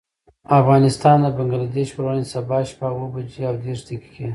[0.59, 4.27] افغانستان د بنګلدېش پر وړاندې، سبا شپه اوه بجې او دېرش دقيقې.